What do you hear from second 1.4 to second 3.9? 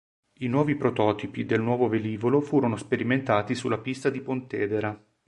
del nuovo velivolo furono sperimentati sulla